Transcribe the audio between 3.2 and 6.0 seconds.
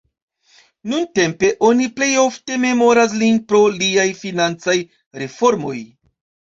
lin pro liaj financaj reformoj.